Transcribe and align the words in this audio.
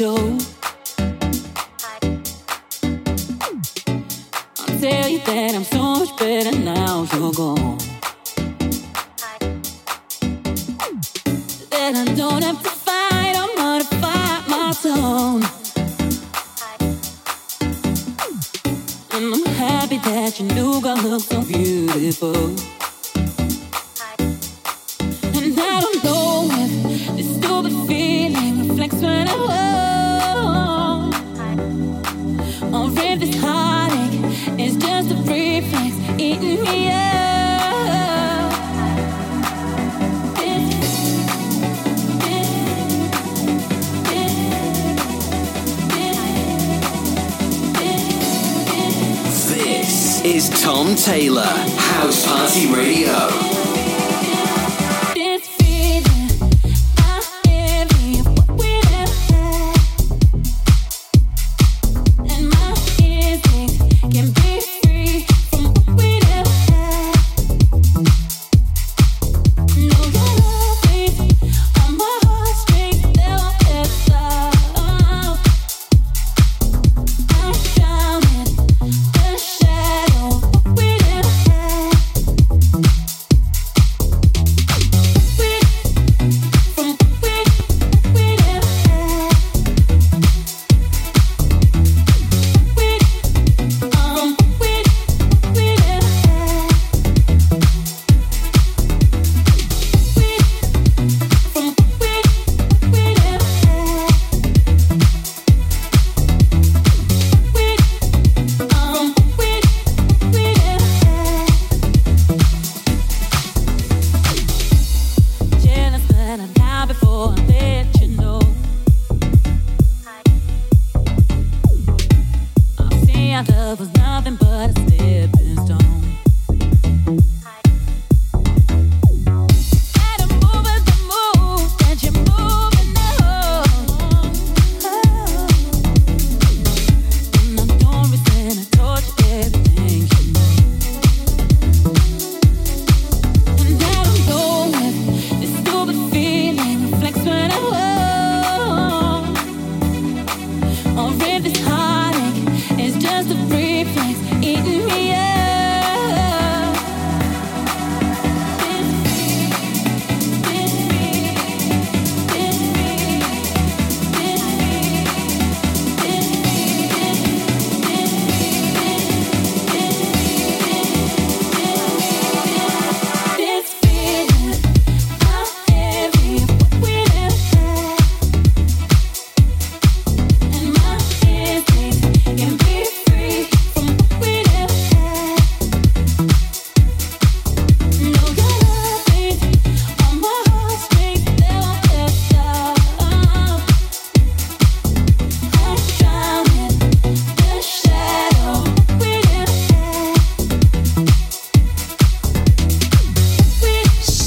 show 0.00 0.29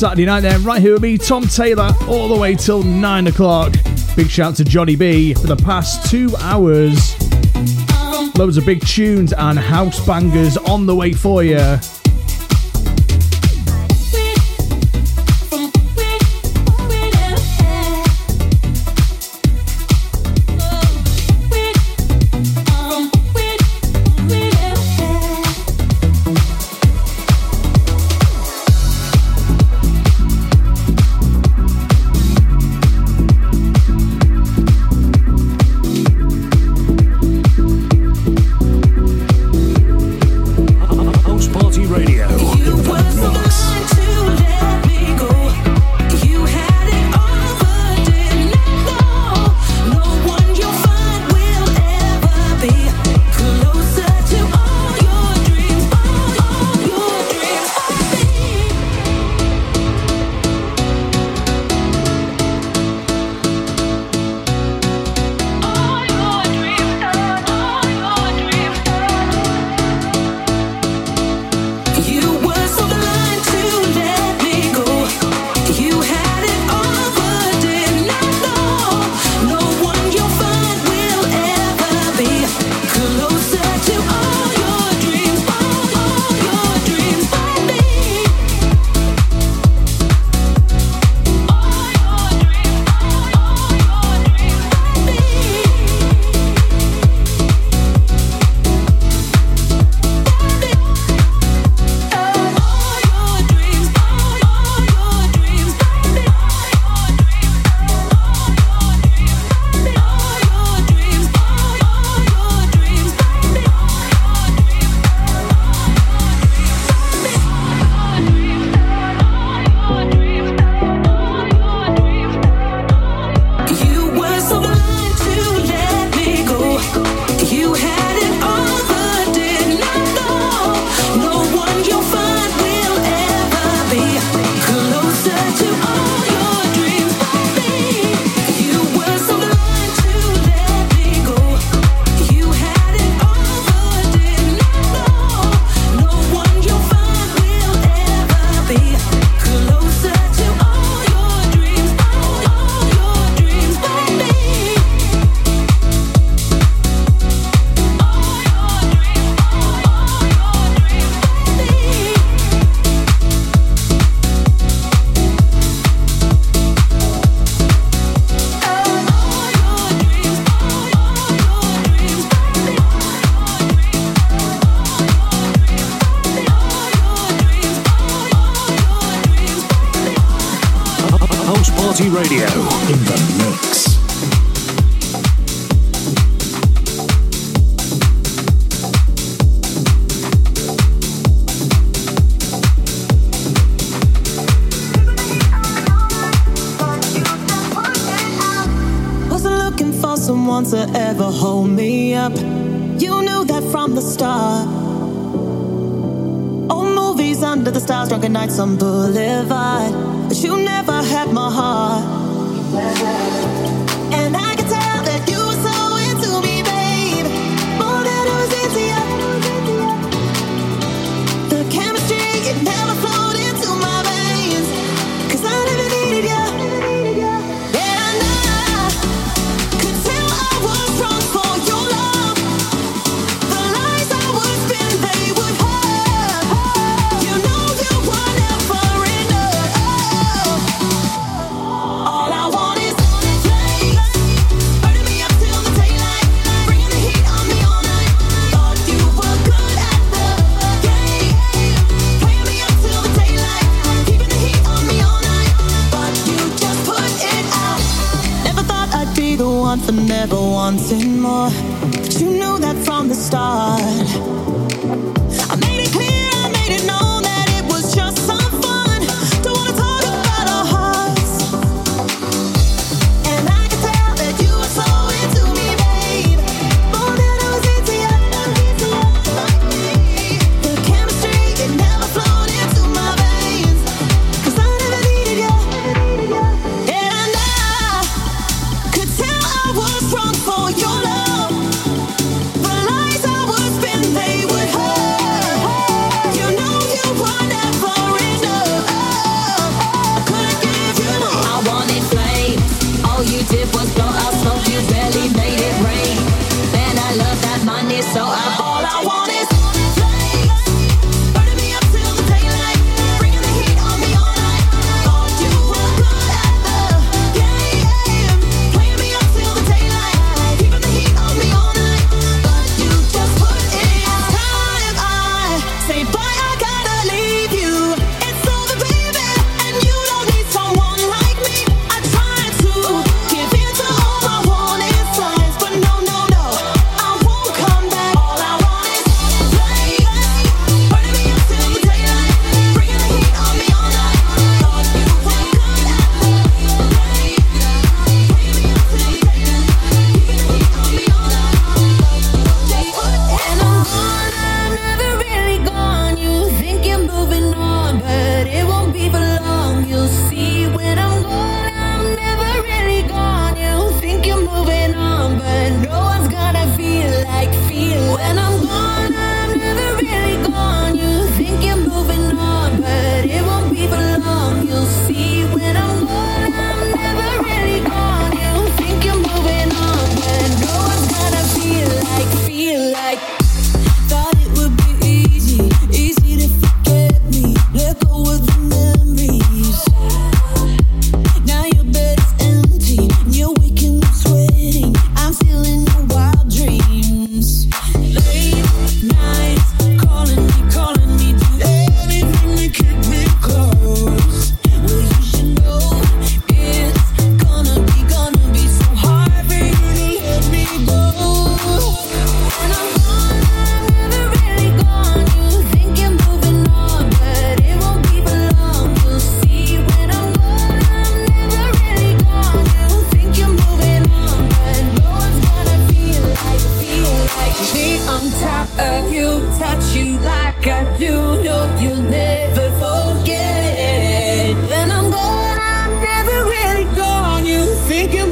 Saturday 0.03 0.25
night 0.25 0.41
then, 0.41 0.61
right 0.65 0.81
here 0.81 0.91
with 0.95 1.01
me, 1.01 1.17
Tom 1.17 1.47
Taylor, 1.47 1.89
all 2.09 2.27
the 2.27 2.35
way 2.35 2.55
till 2.55 2.83
9 2.83 3.27
o'clock. 3.27 3.71
Big 4.17 4.29
shout 4.29 4.53
to 4.57 4.65
Johnny 4.65 4.97
B 4.97 5.33
for 5.33 5.47
the 5.47 5.55
past 5.55 6.11
two 6.11 6.35
hours. 6.41 7.15
Loads 8.37 8.57
of 8.57 8.65
big 8.65 8.85
tunes 8.85 9.31
and 9.31 9.57
house 9.57 10.05
bangers 10.05 10.57
on 10.57 10.85
the 10.85 10.93
way 10.93 11.13
for 11.13 11.41
you. 11.41 11.79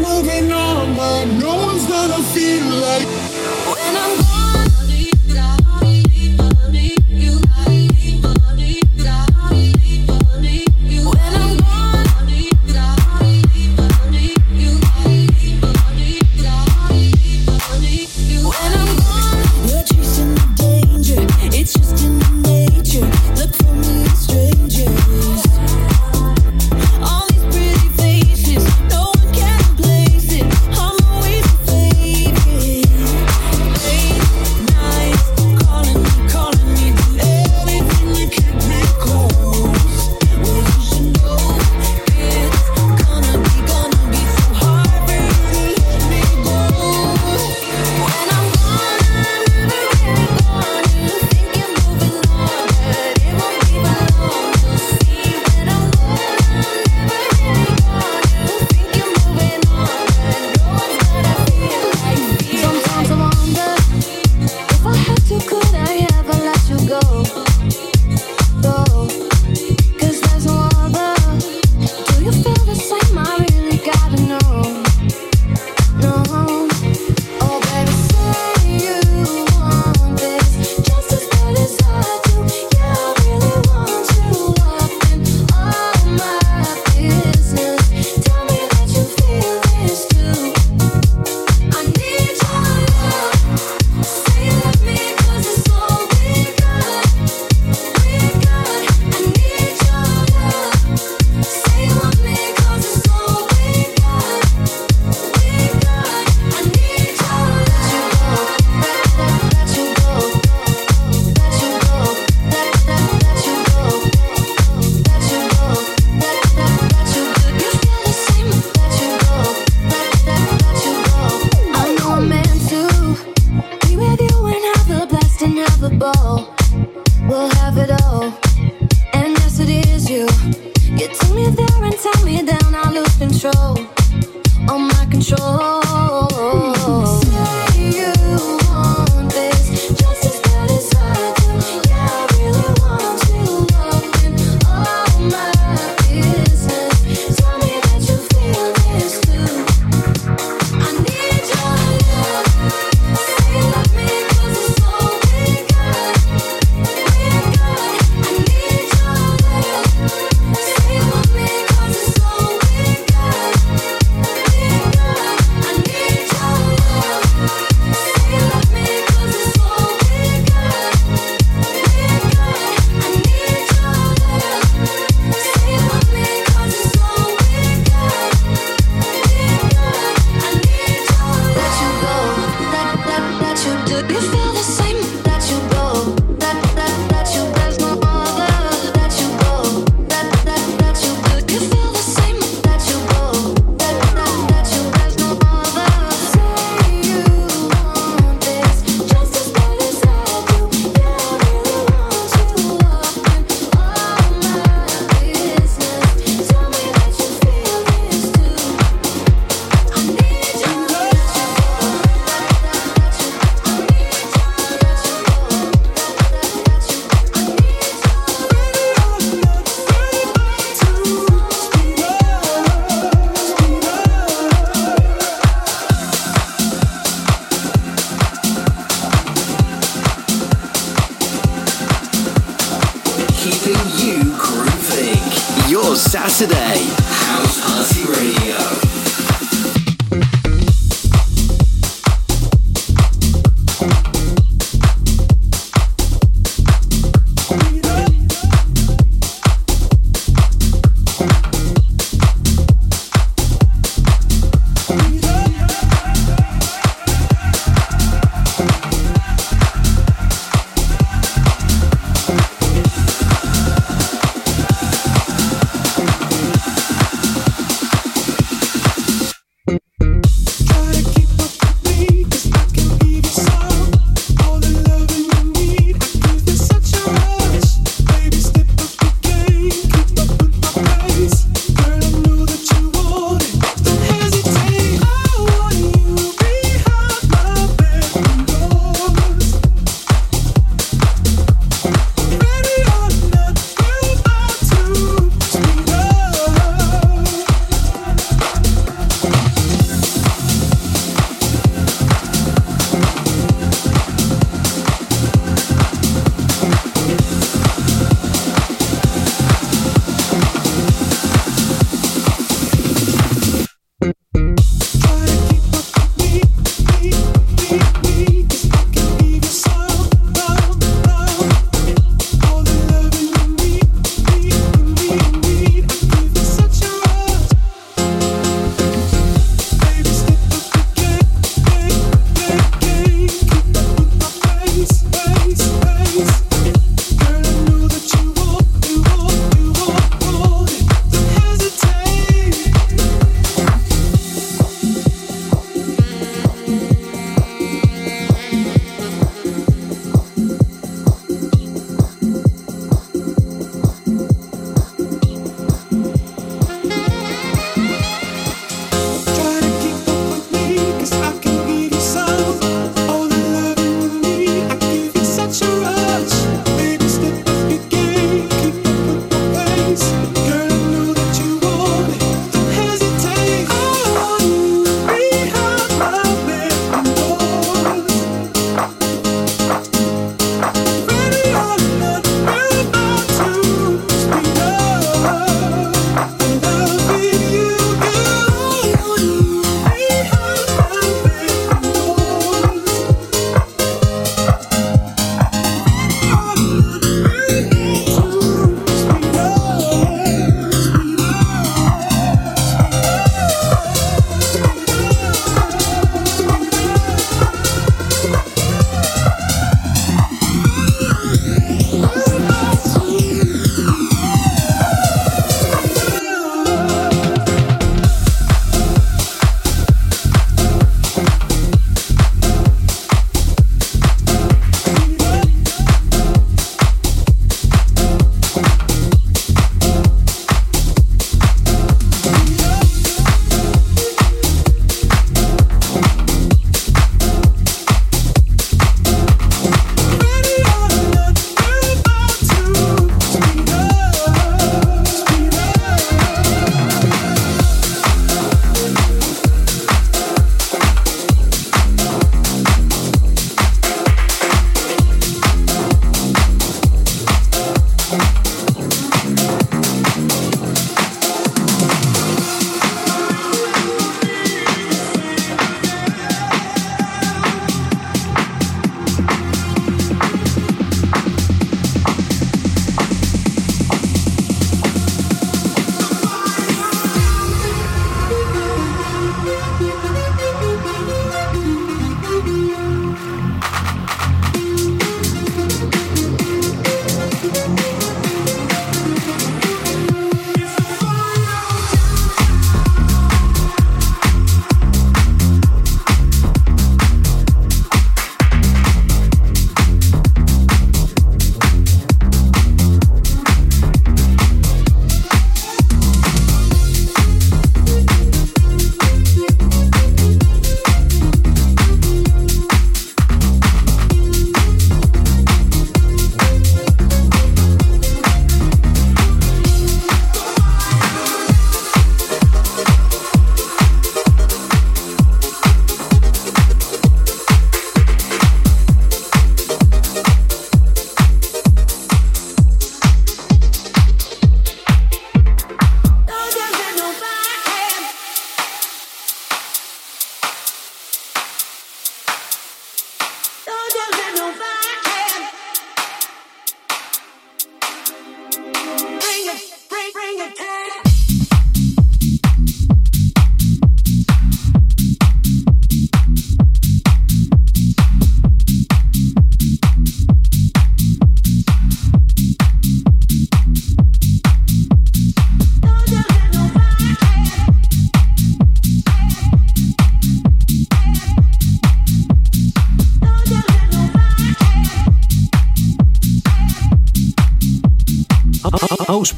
moving 0.02 0.52
on, 0.52 0.96
but 0.96 1.26
no 1.26 1.56
one's 1.68 1.86
gonna 1.88 2.24
feel 2.34 2.71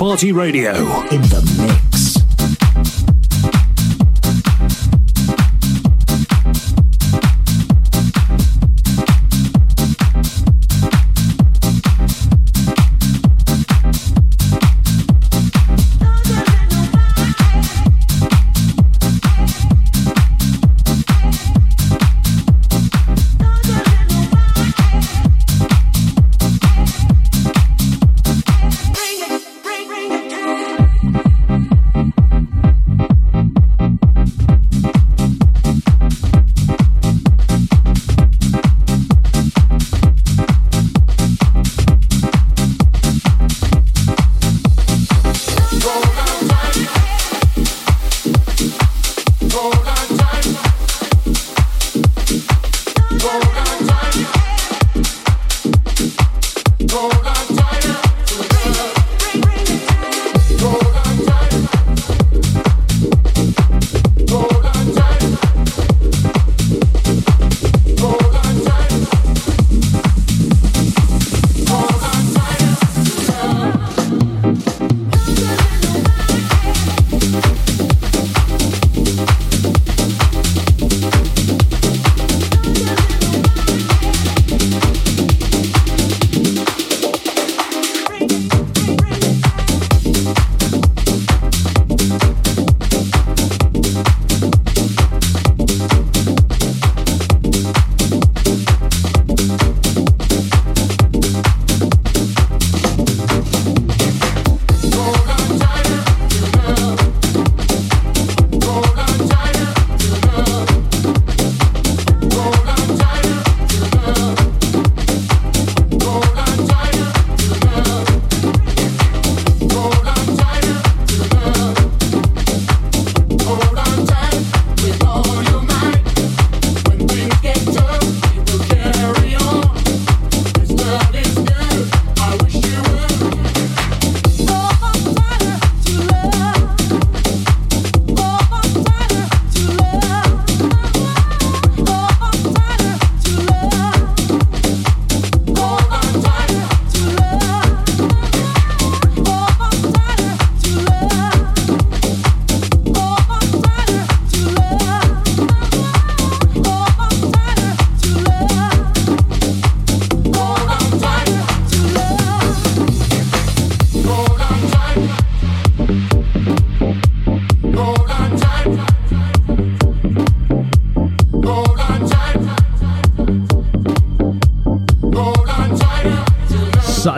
Party 0.03 0.33
Radio 0.33 0.73
in 1.11 1.21
the 1.21 1.41
mix. 1.57 1.92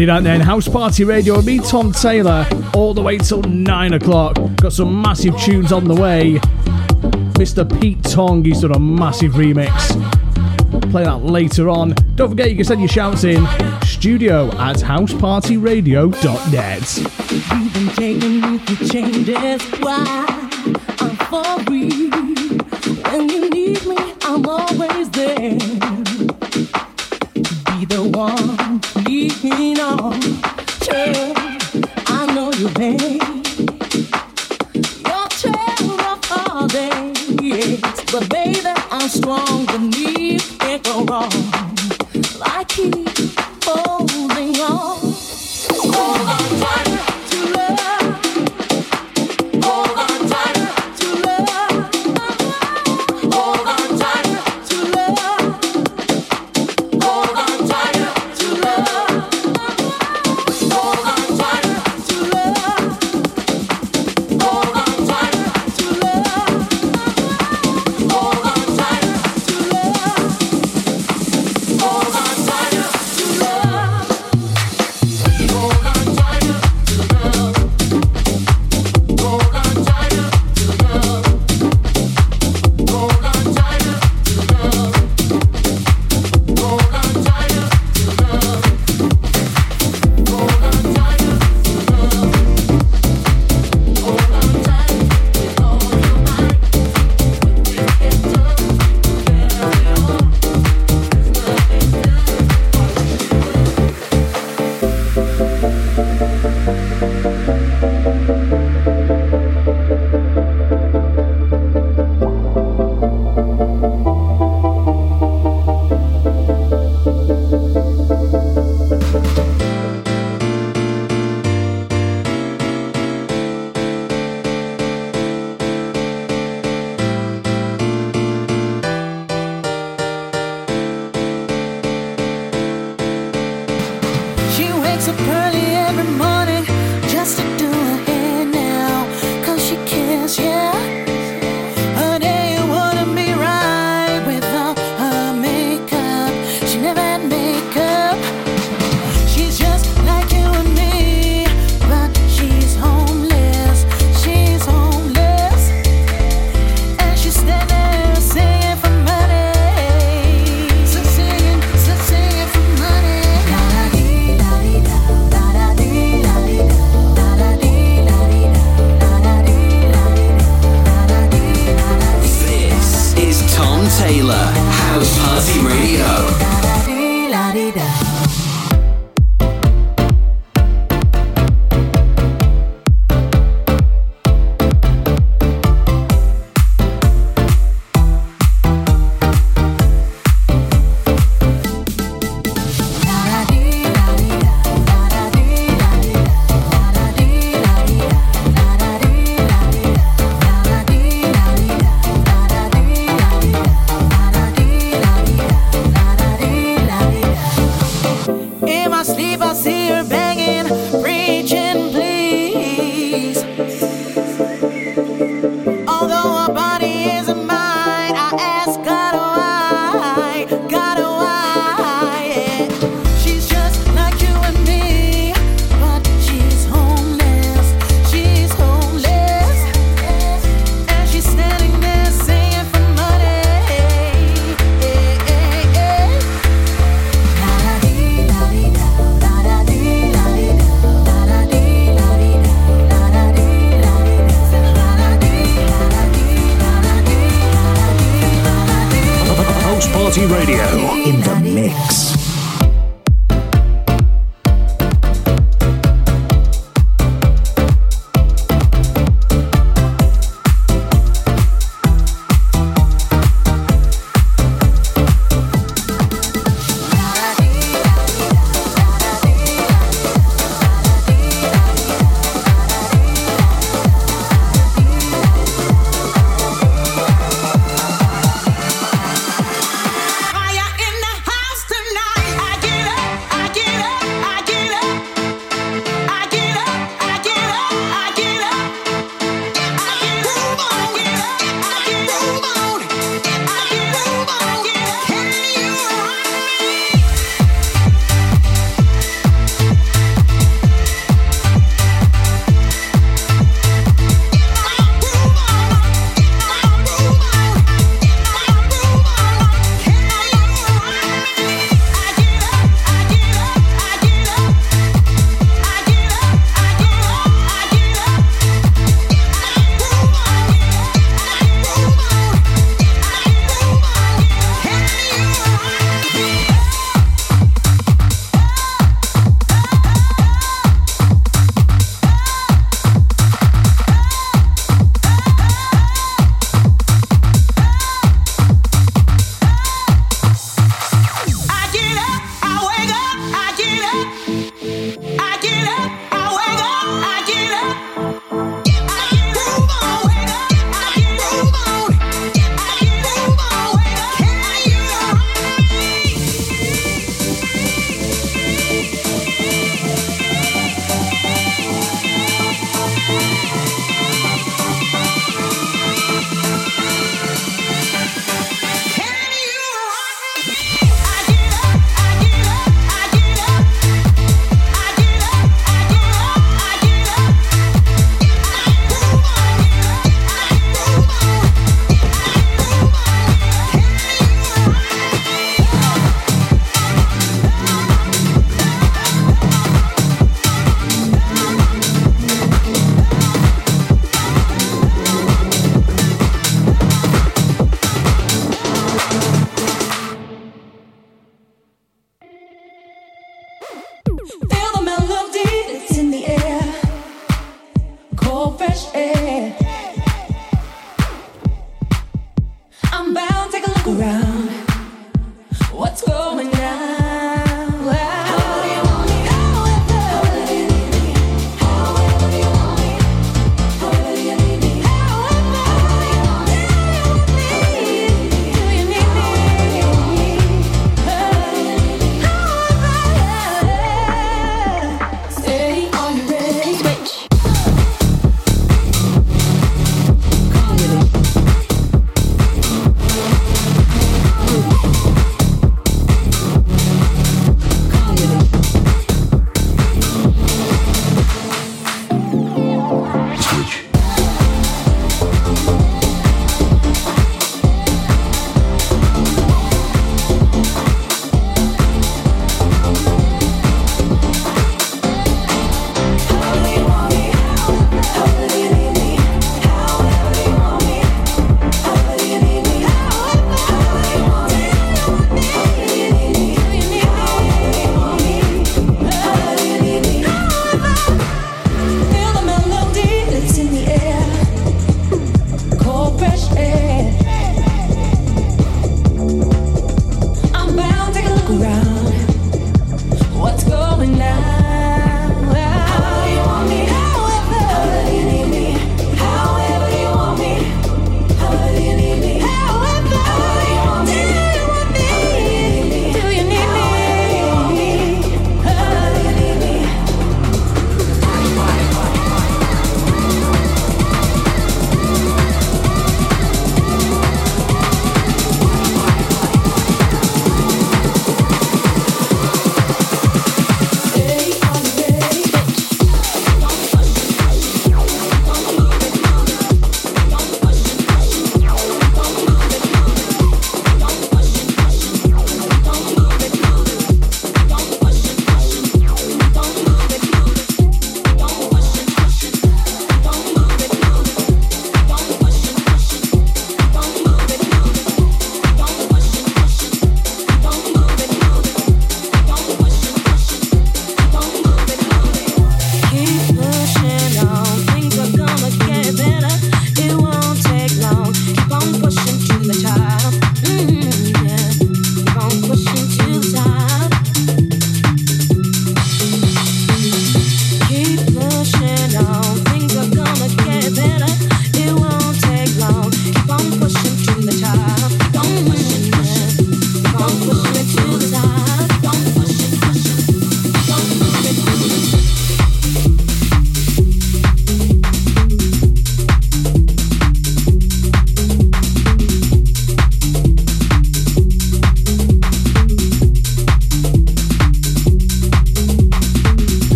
Saturday 0.00 0.14
night 0.14 0.22
then, 0.22 0.40
House 0.40 0.66
Party 0.66 1.04
Radio 1.04 1.42
me, 1.42 1.58
Tom 1.58 1.92
Taylor, 1.92 2.46
all 2.72 2.94
the 2.94 3.02
way 3.02 3.18
till 3.18 3.42
9 3.42 3.92
o'clock. 3.92 4.38
Got 4.56 4.72
some 4.72 5.02
massive 5.02 5.38
tunes 5.38 5.72
on 5.72 5.84
the 5.84 5.94
way. 5.94 6.36
Mr. 7.36 7.68
Pete 7.78 8.02
Tong, 8.04 8.42
he's 8.42 8.62
done 8.62 8.72
a 8.72 8.78
massive 8.78 9.32
remix. 9.32 9.70
Play 10.90 11.04
that 11.04 11.24
later 11.24 11.68
on. 11.68 11.94
Don't 12.14 12.30
forget 12.30 12.48
you 12.48 12.56
can 12.56 12.64
send 12.64 12.80
your 12.80 12.88
shouts 12.88 13.24
in 13.24 13.46
studio 13.84 14.46
at 14.52 14.76
housepartyradio.net. 14.76 16.96
You've 17.60 17.74
been 17.74 17.90
taking 17.90 18.40
me 18.40 18.58
changes. 18.88 19.62
Why? 19.80 20.26
I'm 20.98 21.16
for 21.26 21.58
real. 21.70 21.79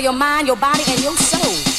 For 0.00 0.04
your 0.04 0.12
mind, 0.14 0.46
your 0.46 0.56
body, 0.56 0.82
and 0.88 1.02
your 1.02 1.16
soul. 1.16 1.69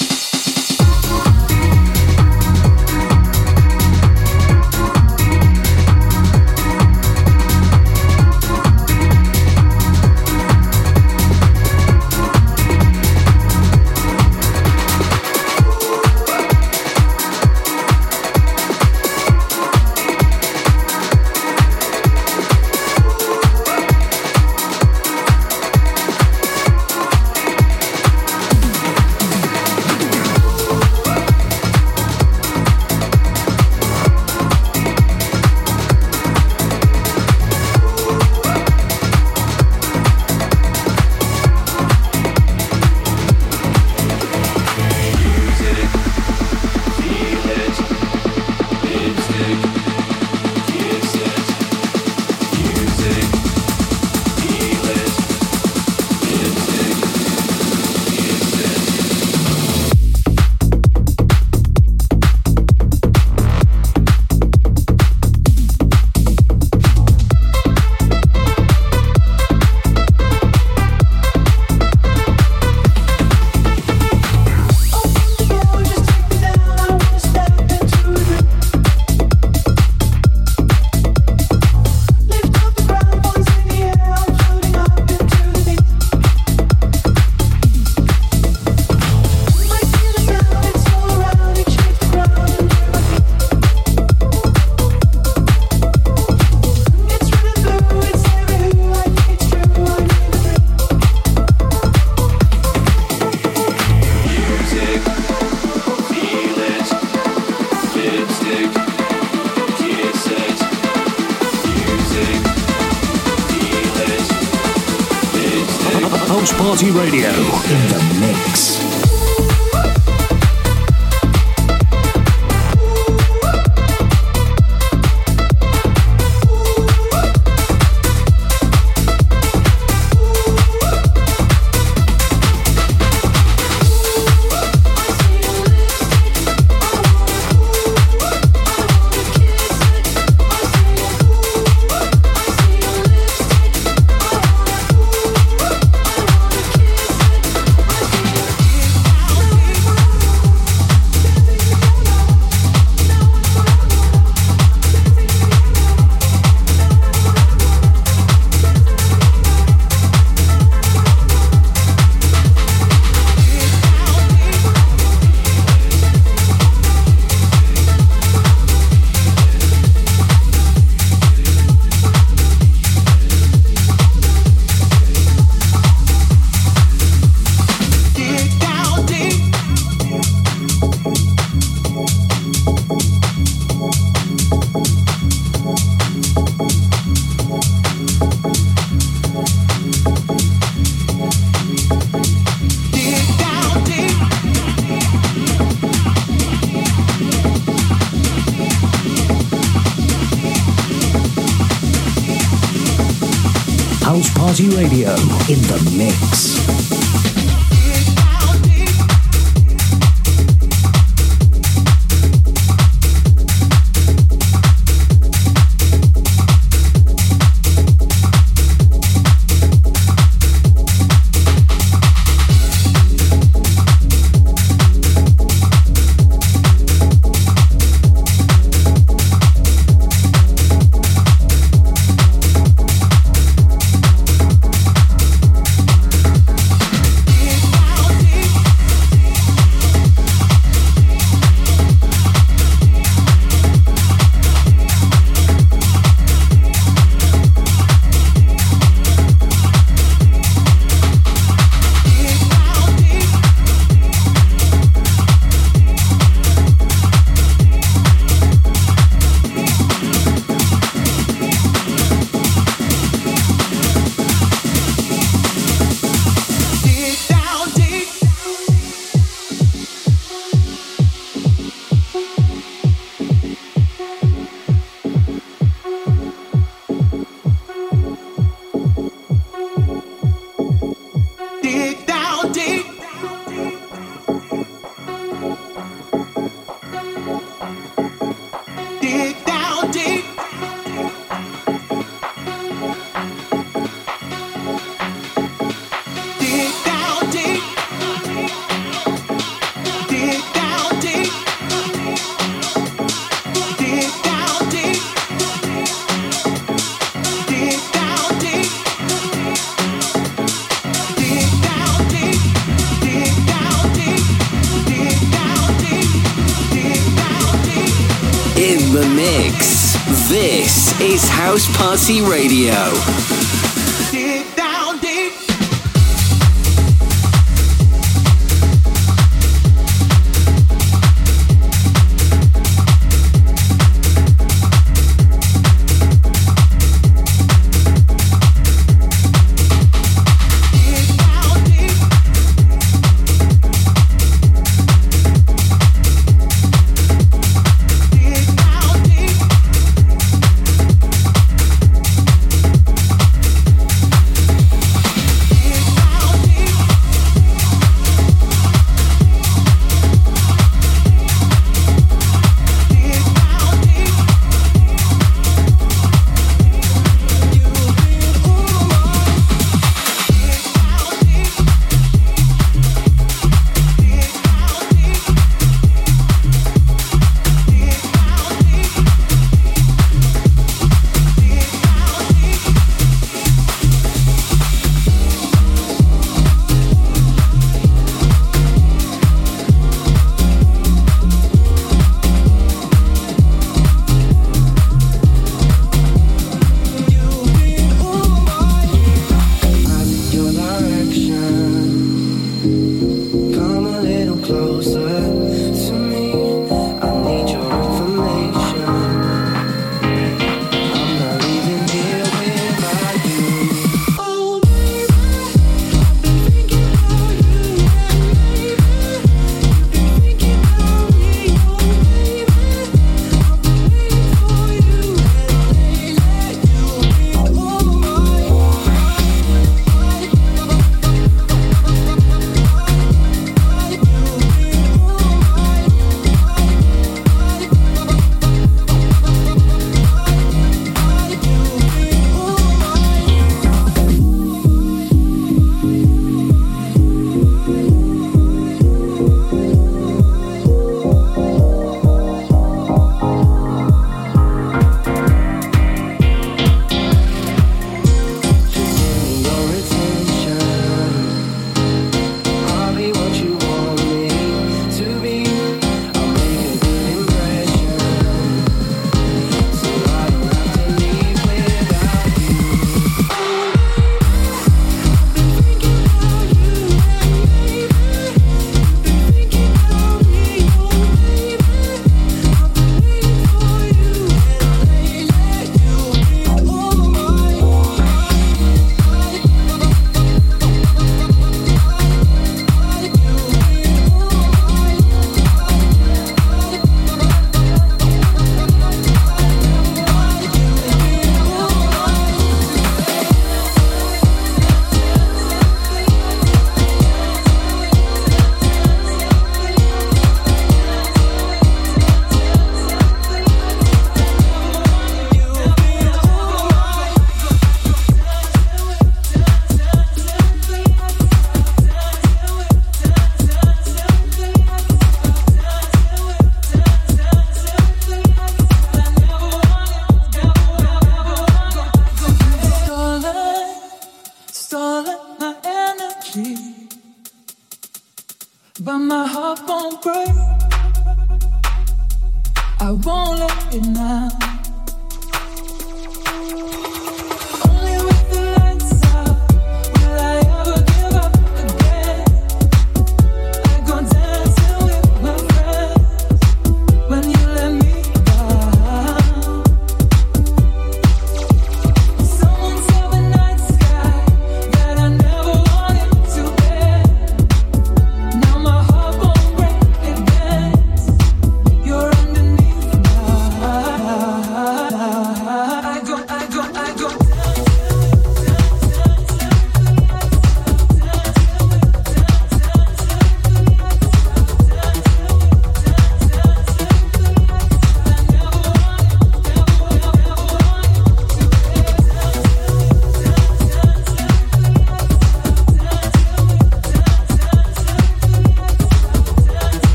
Party 321.51 322.21
Radio. 322.21 323.40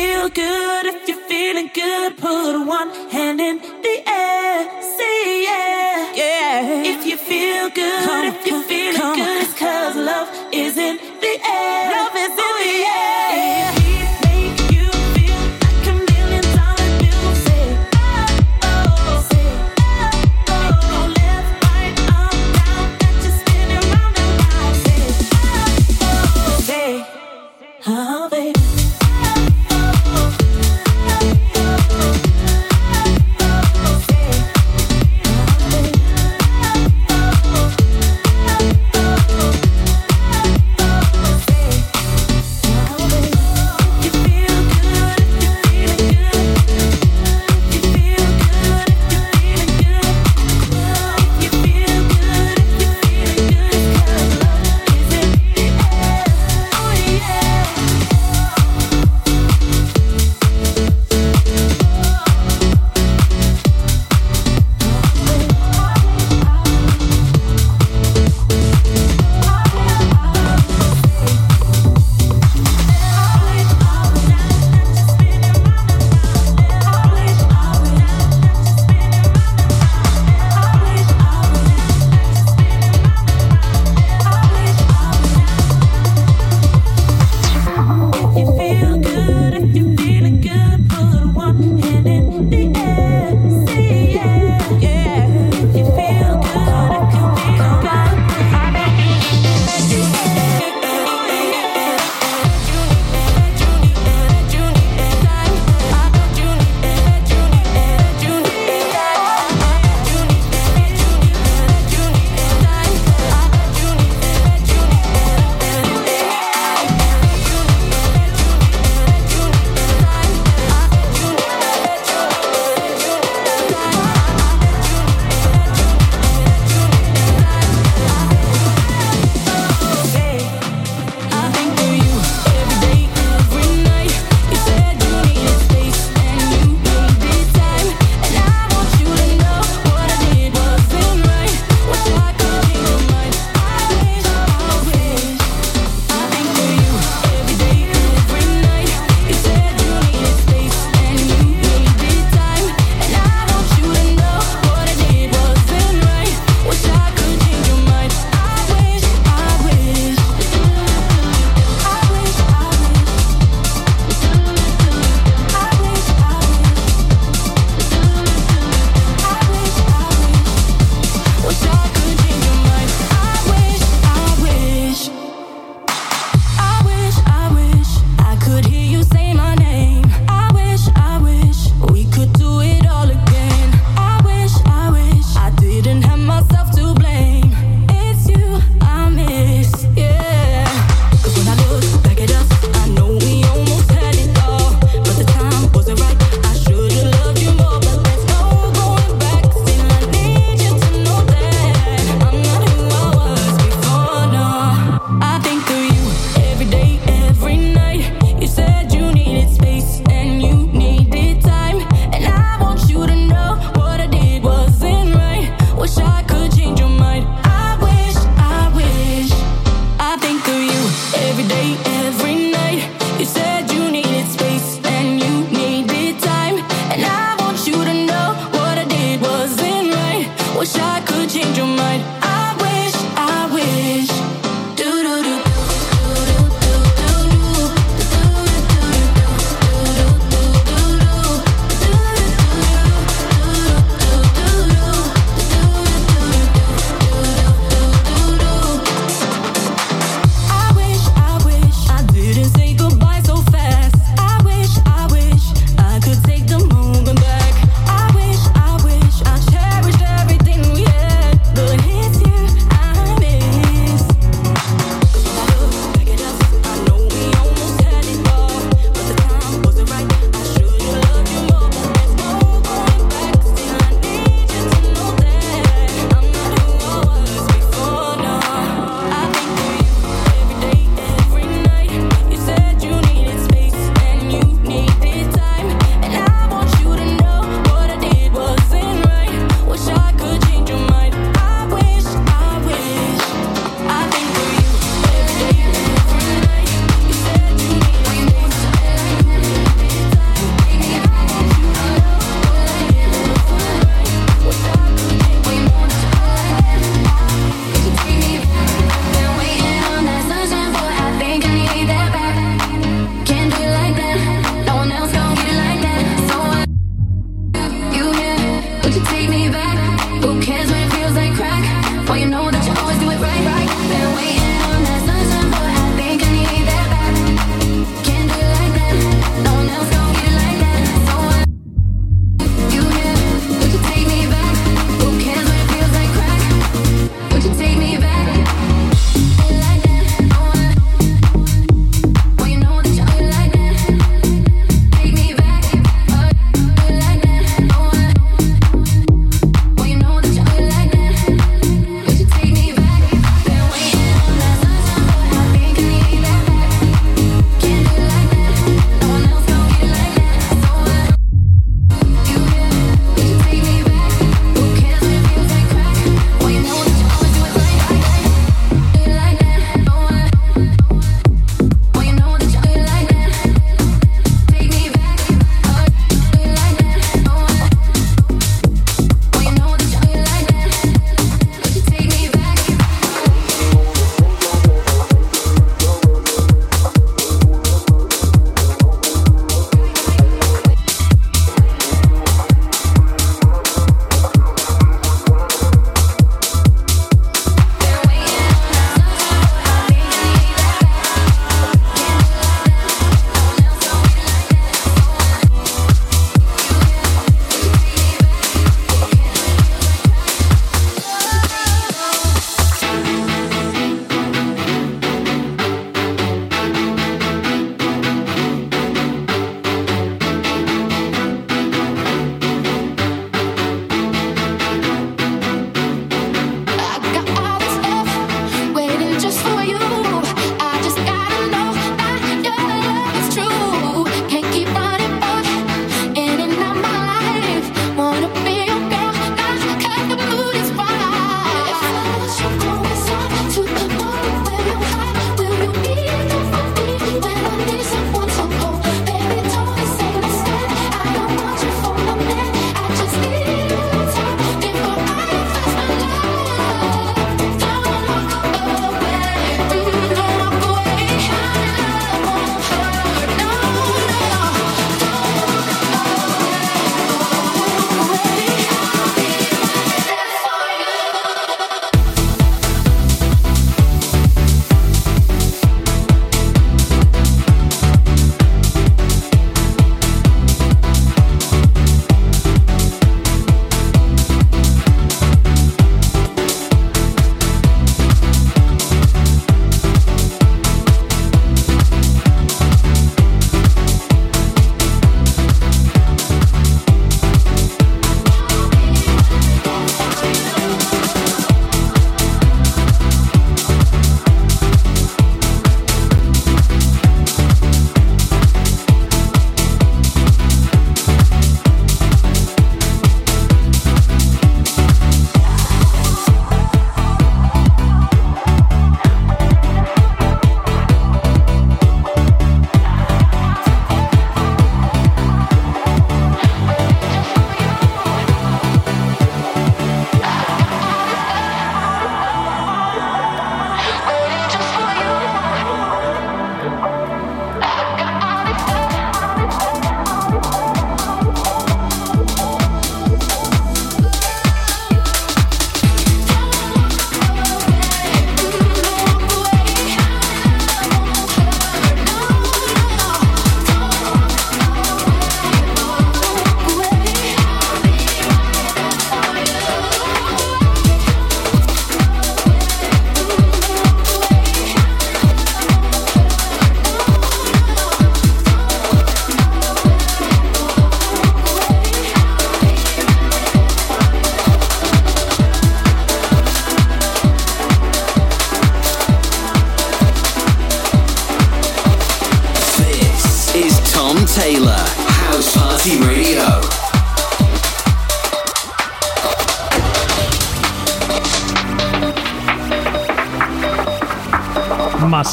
Feel 0.00 0.28
good, 0.30 0.86
if 0.86 1.08
you're 1.08 1.24
feeling 1.28 1.70
good, 1.74 2.16
put 2.16 2.64
one 2.78 2.90
hand 3.10 3.38
in 3.38 3.56
the 3.58 3.96
air. 4.08 4.56
Say 4.96 5.44
yeah, 5.44 6.12
yeah. 6.22 6.92
If 6.92 7.00
you 7.08 7.16
feel 7.18 7.68
good, 7.68 8.04
come, 8.08 8.24
if 8.32 8.46
you're 8.46 8.62
feeling 8.62 8.96
come, 8.96 9.16
good, 9.18 9.42
it's 9.42 9.54
cause 9.58 9.96
love 9.96 10.28
is 10.52 10.78
in 10.78 10.96
the 11.24 11.34
air. 11.44 11.90
Love 11.96 12.09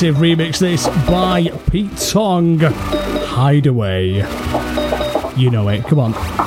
Remix 0.05 0.59
this 0.59 0.85
by 1.09 1.49
Pete 1.71 1.97
Tong. 1.97 2.59
Hideaway. 2.59 4.23
You 5.35 5.49
know 5.49 5.67
it. 5.69 5.85
Come 5.85 5.99
on. 5.99 6.46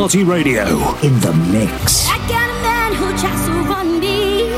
Party 0.00 0.24
Radio 0.24 0.64
in 1.02 1.20
the 1.20 1.30
mix. 1.52 2.08
I 2.08 2.16
got 2.26 2.48
a 2.48 2.58
man 2.62 2.94
who 2.94 3.06
tries 3.18 3.44
to 3.44 3.52
run 3.68 4.00
me. 4.00 4.48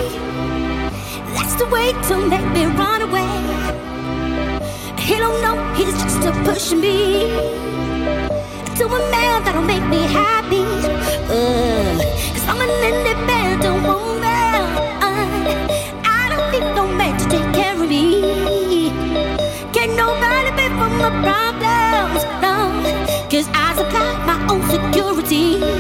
To 2.09 2.17
make 2.17 2.47
me 2.53 2.65
run 2.67 3.03
away. 3.03 3.27
He 4.99 5.17
don't 5.17 5.43
know 5.43 5.57
he's 5.75 5.95
just 6.01 6.25
a 6.25 6.77
me 6.77 7.27
to 8.77 8.85
a 8.87 9.11
man 9.11 9.43
that'll 9.45 9.63
make 9.63 9.85
me 9.89 10.03
happy. 10.07 10.22
你 25.33 25.72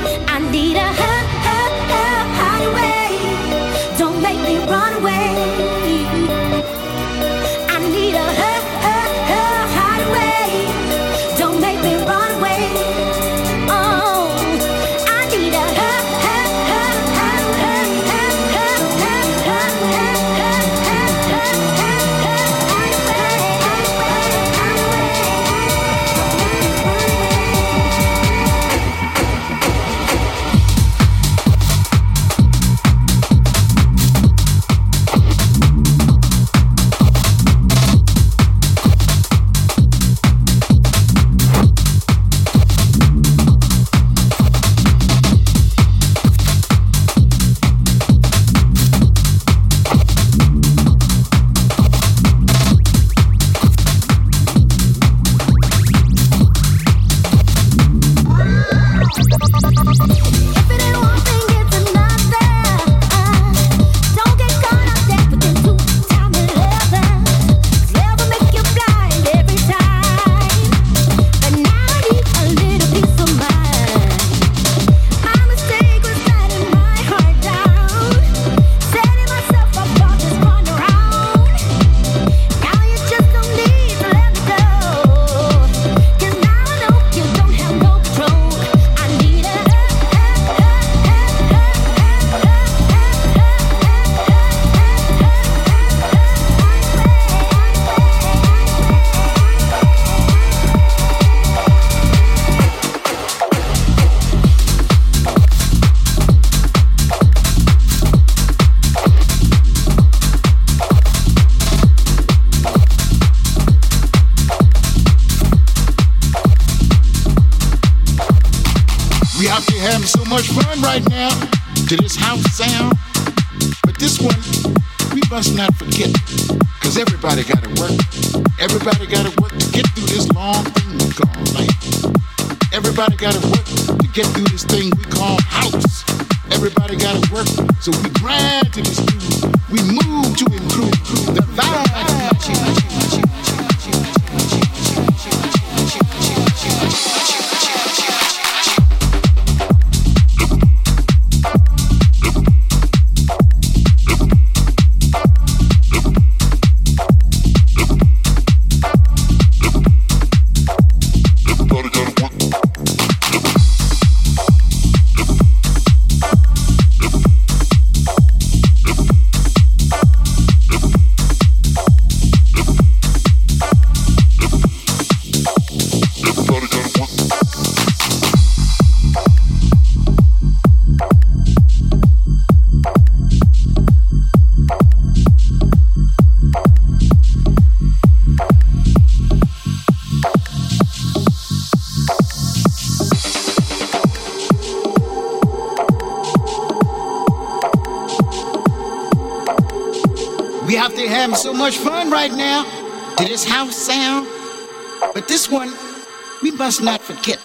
not 206.82 207.00
forget. 207.00 207.38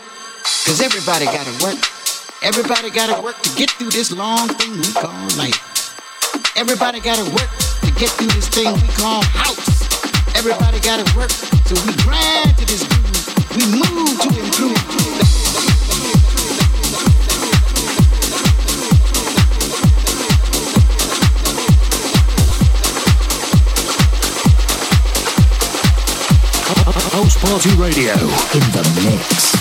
Cause 0.66 0.82
everybody 0.82 1.26
gotta 1.26 1.54
work. 1.64 1.78
Everybody 2.42 2.90
gotta 2.90 3.22
work 3.22 3.40
to 3.42 3.56
get 3.56 3.70
through 3.72 3.92
this 3.92 4.12
long 4.12 4.48
thing 4.50 4.74
we 4.74 4.92
call 4.94 5.14
life. 5.38 5.94
Everybody 6.58 7.00
gotta 7.00 7.24
work 7.32 7.50
to 7.86 7.92
get 8.00 8.10
through 8.10 8.34
this 8.34 8.48
thing 8.50 8.74
we 8.74 8.88
call 8.98 9.24
house. 9.24 9.86
Everybody 10.36 10.80
gotta 10.80 11.06
work, 11.16 11.30
so 11.30 11.76
we 11.86 11.94
grind 12.02 12.58
to 12.58 12.66
this 12.66 12.84
groove. 12.88 13.56
We 13.56 13.66
move 13.78 14.20
to 14.22 14.40
improve. 14.40 14.87
Party 27.50 27.70
Radio 27.78 28.12
in 28.12 28.60
the 28.74 29.02
mix. 29.06 29.57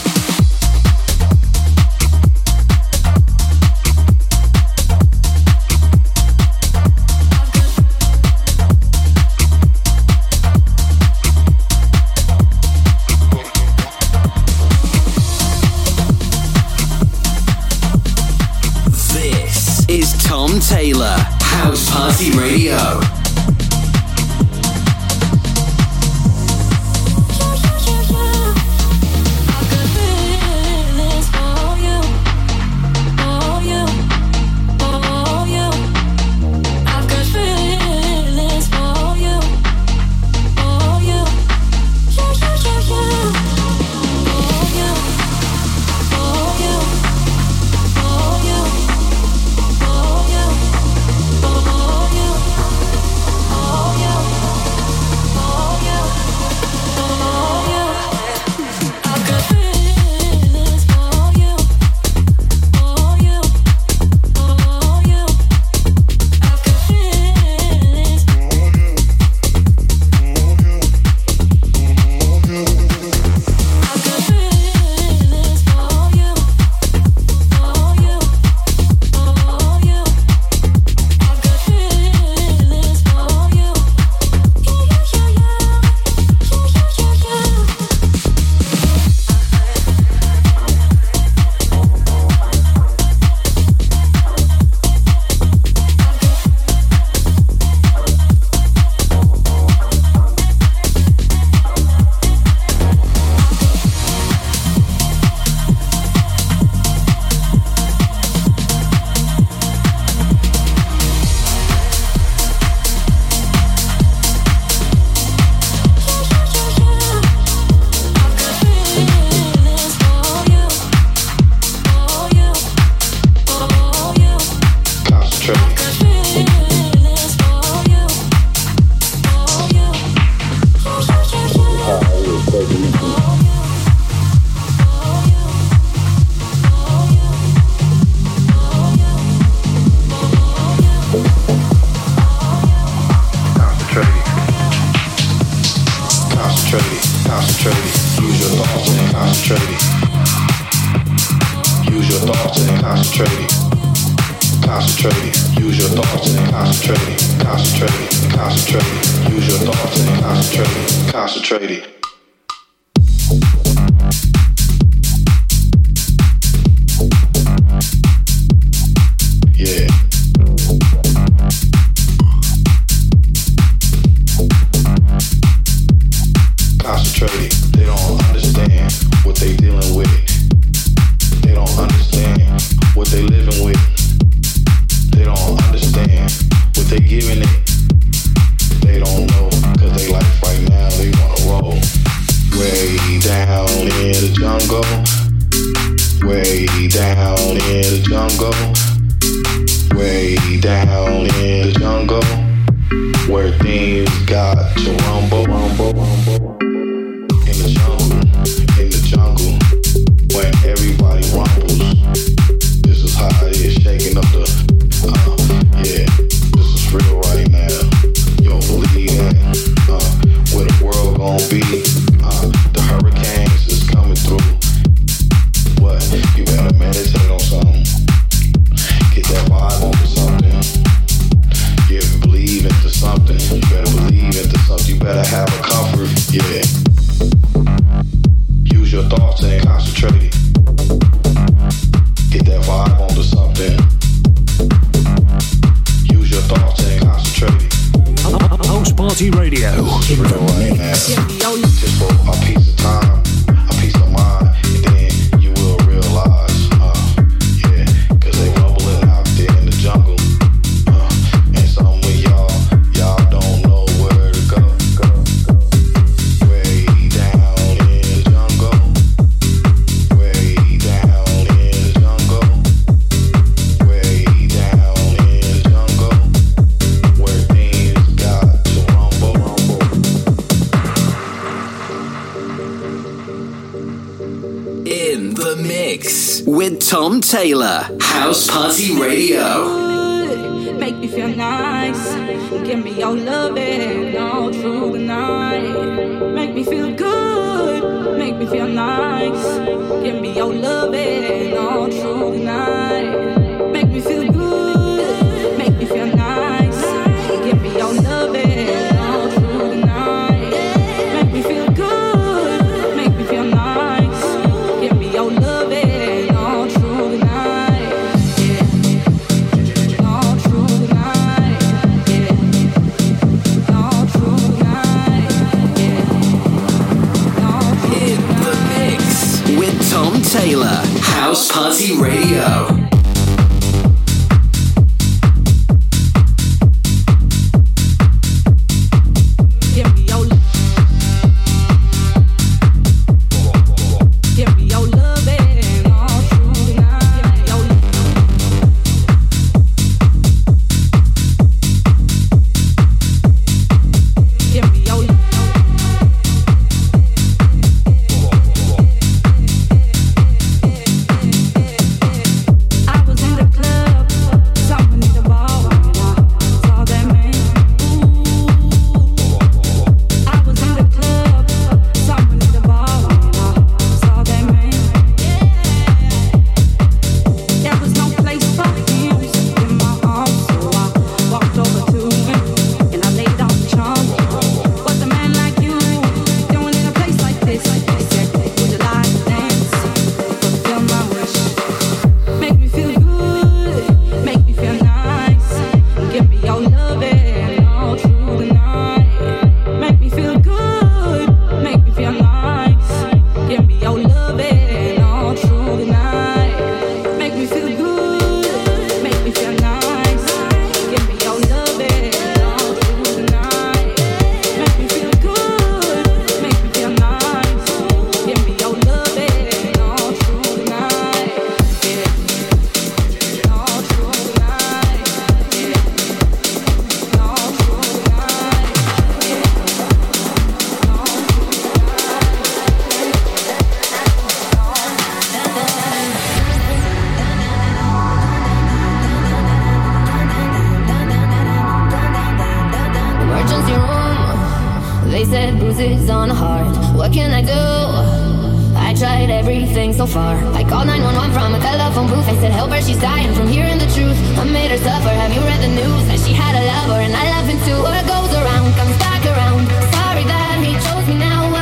far. 450.06 450.36
I 450.54 450.62
called 450.62 450.86
911 450.86 451.32
from 451.34 451.54
a 451.54 451.60
telephone 451.60 452.06
booth. 452.06 452.28
I 452.28 452.36
said, 452.40 452.52
Help 452.52 452.70
her, 452.70 452.80
she's 452.80 452.98
dying 452.98 453.34
from 453.34 453.48
hearing 453.48 453.78
the 453.78 453.90
truth. 453.90 454.16
I 454.38 454.44
made 454.44 454.70
her 454.70 454.78
suffer. 454.78 455.08
Have 455.08 455.32
you 455.34 455.40
read 455.40 455.60
the 455.60 455.72
news? 455.72 456.06
That 456.08 456.20
she 456.20 456.32
had 456.32 456.54
a 456.54 456.62
lover, 456.62 457.00
and 457.00 457.14
I 457.14 457.24
love 457.34 457.46
him 457.46 457.58
too. 457.66 457.78
What 457.82 458.06
goes 458.06 458.32
around 458.34 458.74
comes 458.74 458.96
back 458.98 459.22
around. 459.26 459.66
Sorry 459.94 460.24
that 460.24 460.62
he 460.62 460.74
chose 460.86 461.06
me 461.08 461.18
now. 461.18 461.55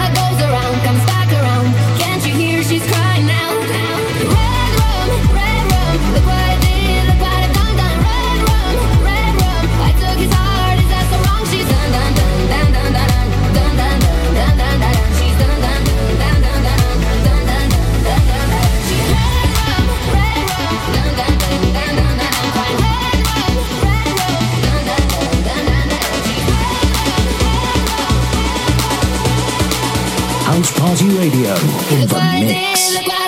Radio 31.03 31.55
in 31.91 32.07
the 32.07 32.15
mix. 32.47 33.24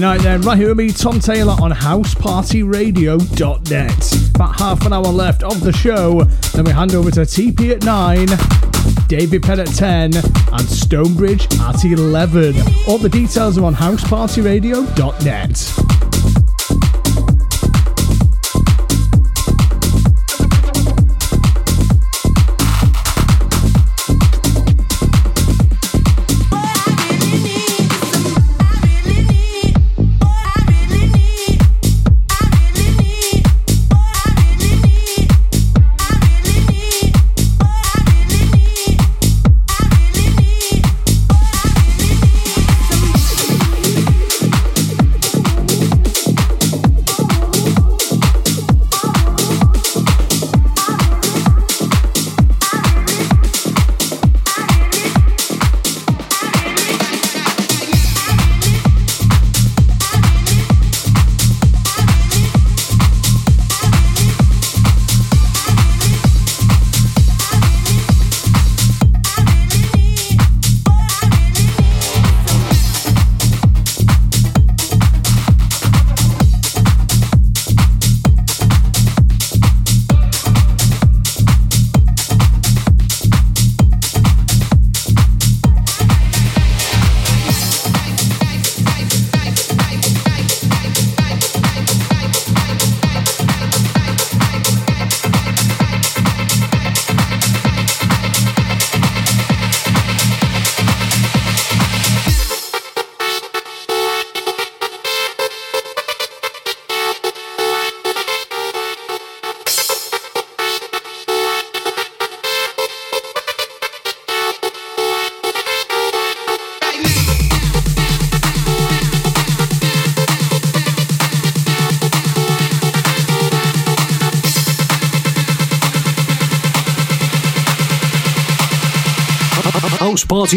Night 0.00 0.22
then, 0.22 0.40
right 0.42 0.56
here 0.56 0.68
with 0.68 0.78
me, 0.78 0.90
Tom 0.90 1.20
Taylor 1.20 1.54
on 1.60 1.70
housepartyradio.net. 1.70 4.30
About 4.34 4.58
half 4.58 4.86
an 4.86 4.92
hour 4.92 5.02
left 5.02 5.42
of 5.42 5.60
the 5.60 5.72
show, 5.72 6.22
then 6.54 6.64
we 6.64 6.72
hand 6.72 6.94
over 6.94 7.10
to 7.10 7.20
TP 7.20 7.72
at 7.72 7.84
9, 7.84 8.28
David 9.08 9.42
Penn 9.42 9.60
at 9.60 9.66
10, 9.66 10.16
and 10.16 10.62
Stonebridge 10.62 11.46
at 11.60 11.84
11. 11.84 12.54
All 12.86 12.98
the 12.98 13.08
details 13.08 13.58
are 13.58 13.64
on 13.64 13.74
housepartyradio.net. 13.74 15.71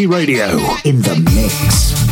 Radio 0.04 0.58
in 0.84 1.00
the 1.00 1.16
mix. 1.24 2.05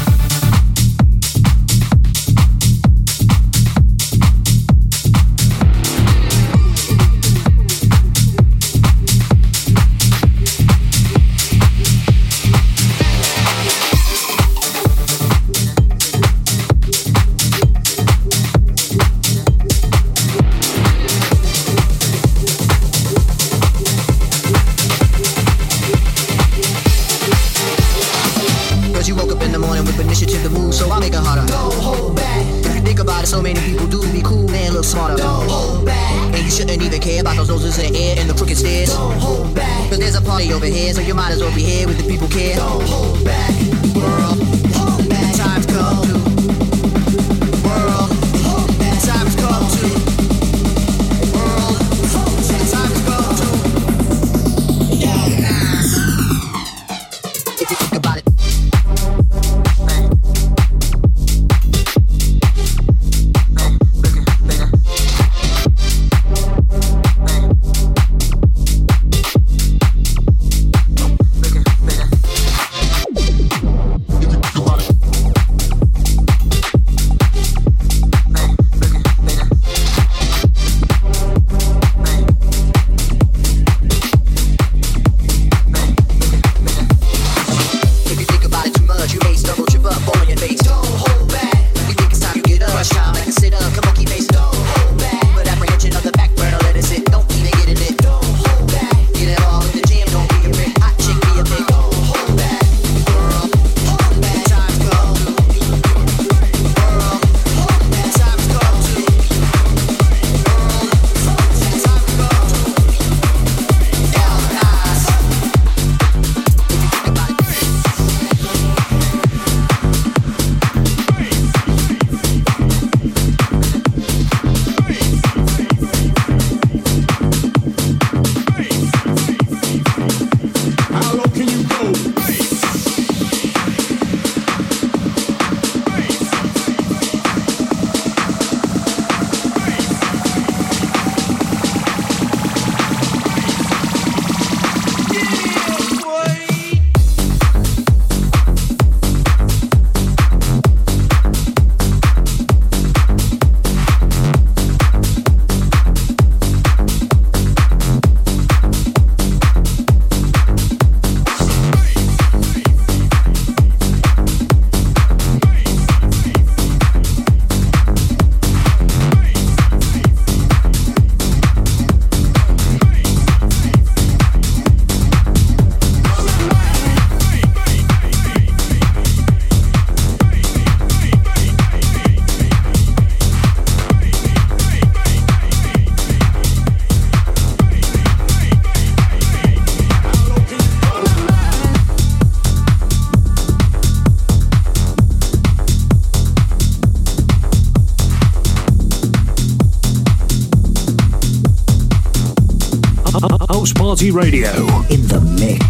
Party 203.95 204.11
Radio 204.11 204.51
in 204.91 205.07
the 205.07 205.21
mix. 205.39 205.64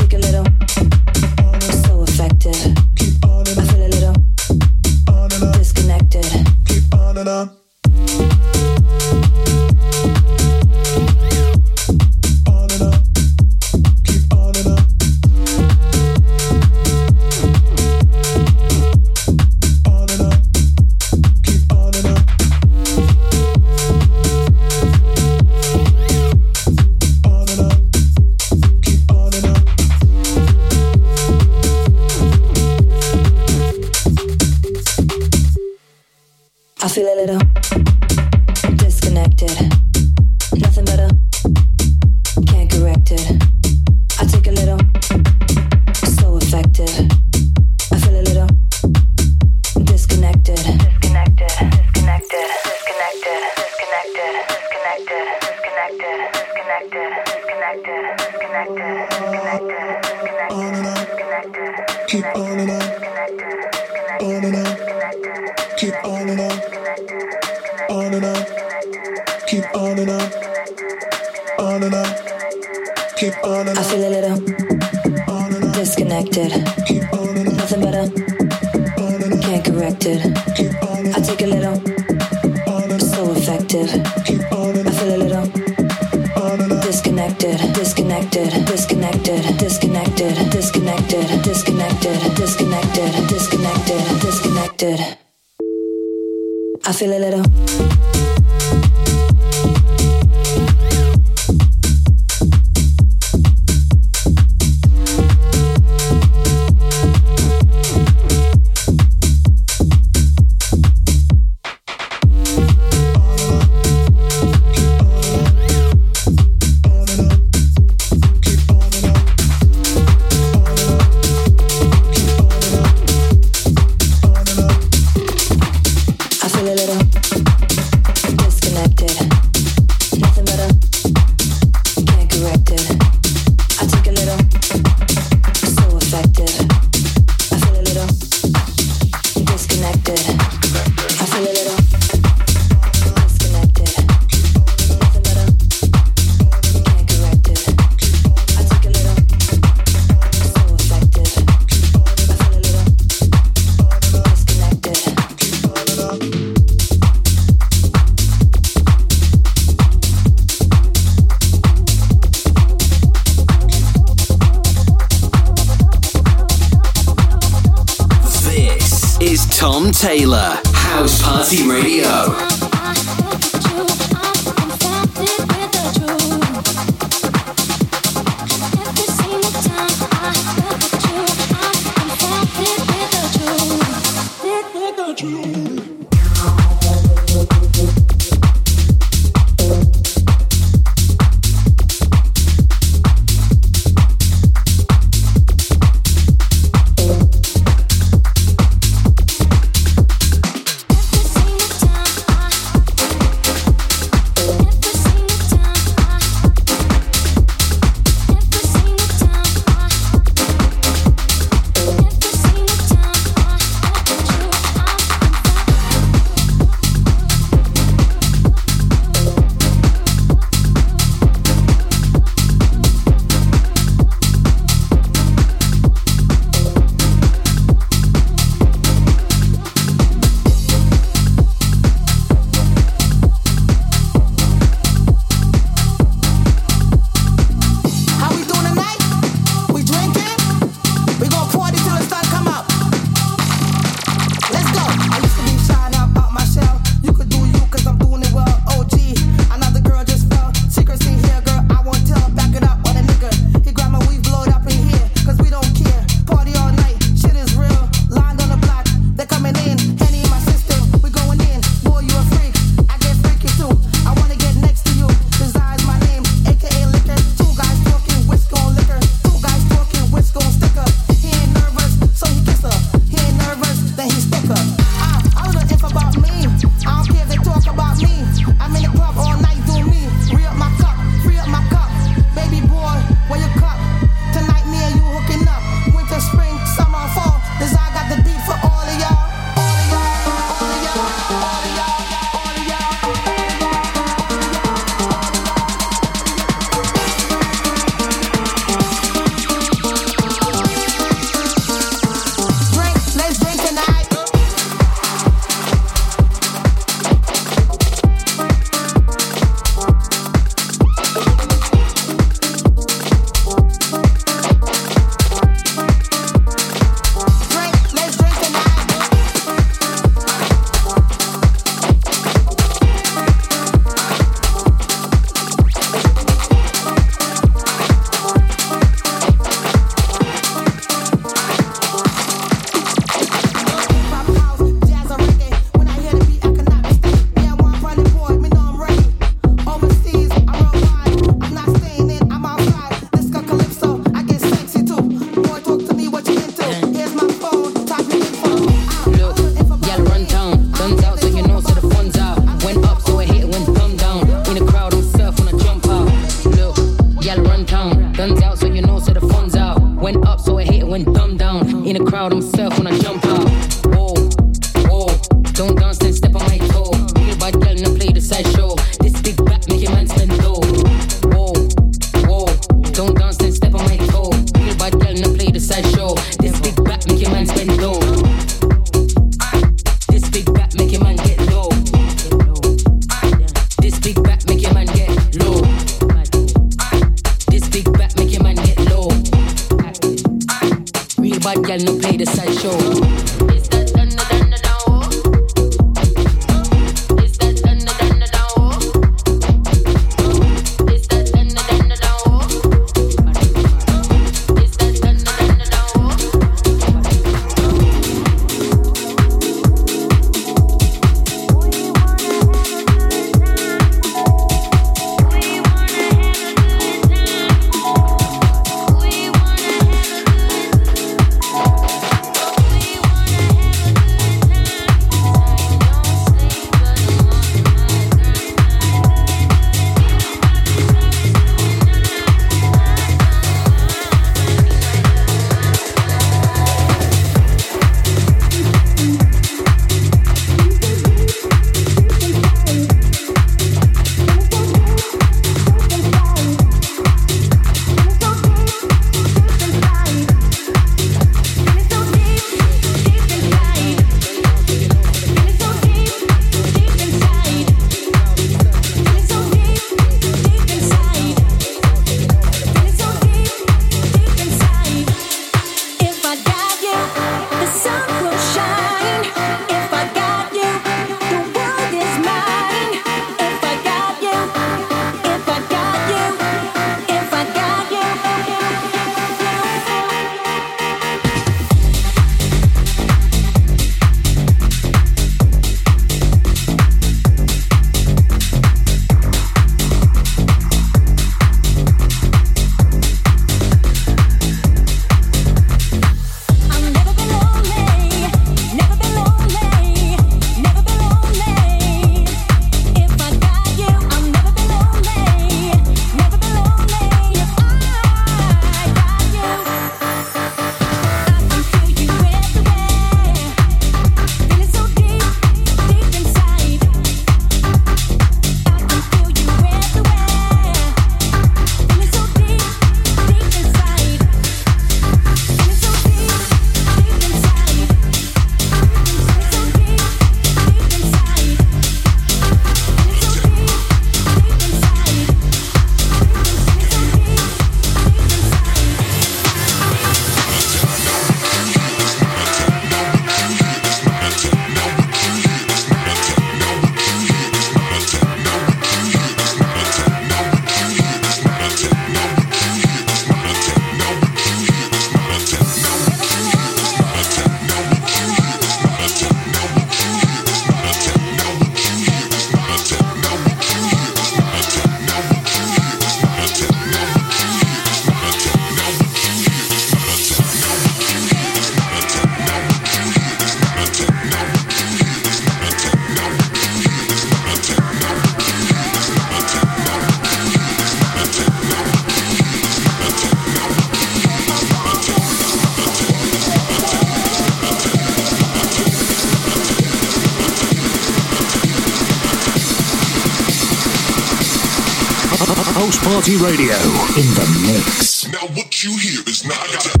Radio 596.37 596.75
in 597.17 597.27
the 597.35 597.45
mix. 597.67 598.25
Now 598.31 598.47
what 598.55 598.83
you 598.83 598.97
hear 598.97 599.21
is 599.27 599.43
not. 599.45 600.00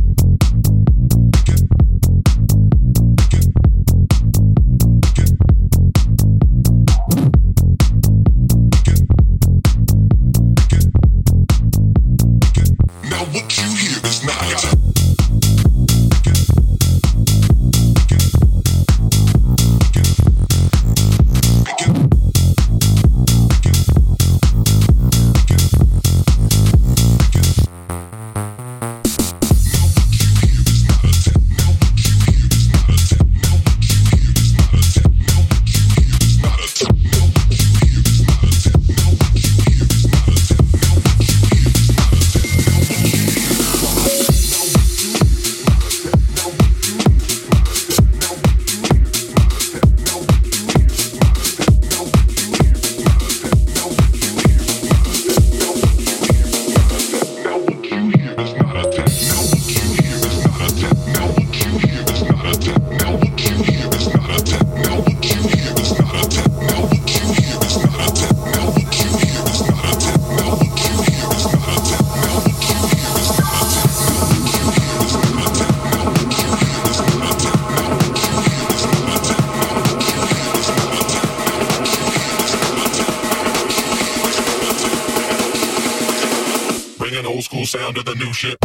New 88.31 88.33
shit. 88.33 88.60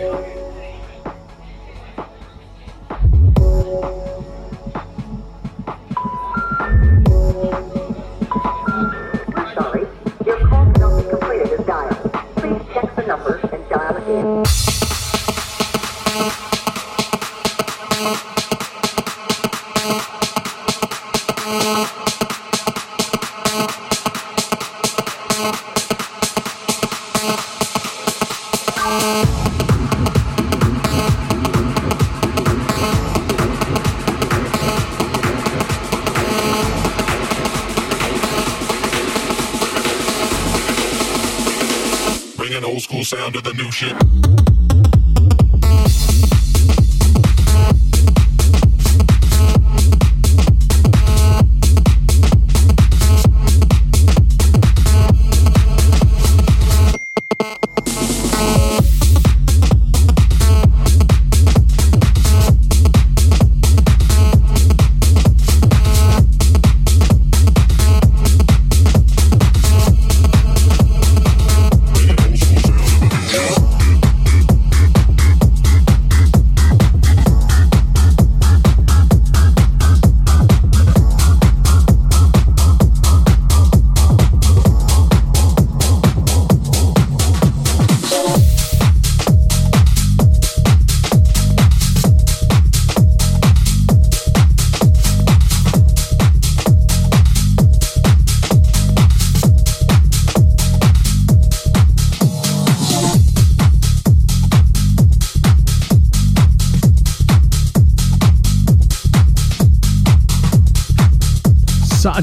Sorry, 0.00 0.39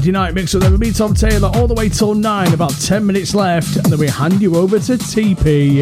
Saturday 0.08 0.24
night 0.24 0.34
mix 0.34 0.54
with 0.54 0.80
me, 0.80 0.90
Tom 0.90 1.12
Taylor, 1.12 1.50
all 1.52 1.66
the 1.66 1.74
way 1.74 1.90
till 1.90 2.14
9, 2.14 2.54
about 2.54 2.70
10 2.70 3.04
minutes 3.04 3.34
left, 3.34 3.76
and 3.76 3.84
then 3.86 3.98
we 3.98 4.06
hand 4.06 4.40
you 4.40 4.56
over 4.56 4.78
to 4.78 4.92
TP 4.94 5.80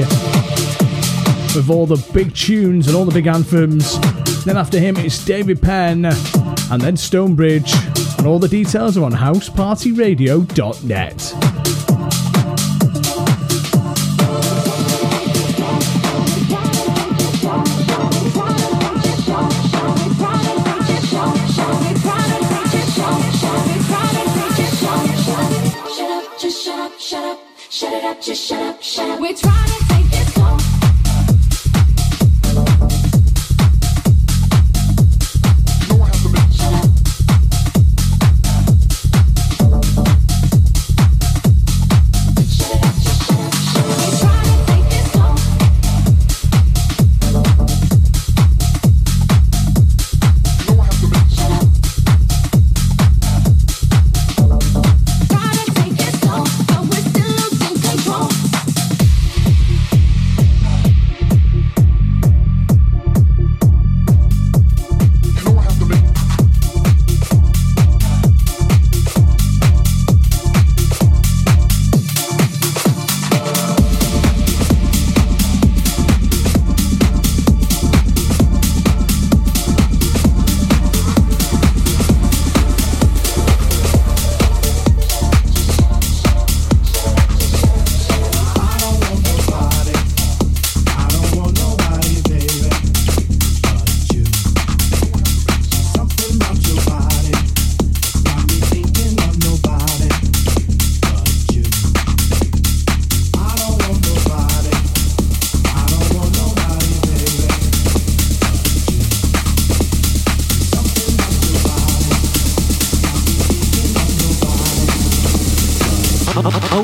with 1.54 1.70
all 1.70 1.86
the 1.86 2.04
big 2.12 2.34
tunes 2.34 2.88
and 2.88 2.96
all 2.96 3.04
the 3.04 3.12
big 3.12 3.28
anthems. 3.28 4.00
Then 4.44 4.56
after 4.56 4.80
him, 4.80 4.96
it's 4.96 5.24
David 5.24 5.62
Penn, 5.62 6.06
and 6.06 6.82
then 6.82 6.96
Stonebridge, 6.96 7.72
and 8.18 8.26
all 8.26 8.40
the 8.40 8.48
details 8.48 8.98
are 8.98 9.04
on 9.04 9.12
housepartyradio.net. 9.12 11.35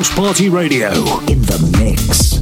House 0.03 0.17
Party 0.17 0.49
Radio 0.49 0.91
in 1.29 1.41
the 1.43 1.77
mix. 1.79 2.42